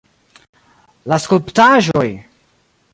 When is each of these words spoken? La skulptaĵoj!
La 1.13 1.21
skulptaĵoj! 1.27 2.09